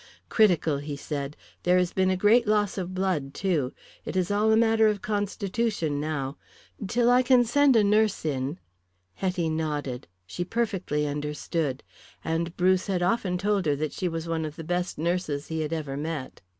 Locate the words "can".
7.21-7.45